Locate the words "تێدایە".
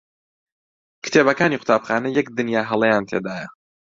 3.09-3.47